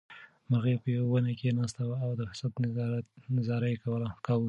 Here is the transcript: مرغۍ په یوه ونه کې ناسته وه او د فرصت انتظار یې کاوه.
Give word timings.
مرغۍ 0.49 0.75
په 0.83 0.87
یوه 0.95 1.07
ونه 1.09 1.31
کې 1.39 1.55
ناسته 1.59 1.81
وه 1.87 1.97
او 2.05 2.11
د 2.19 2.21
فرصت 2.29 2.53
انتظار 3.29 3.61
یې 3.69 3.77
کاوه. 3.81 4.09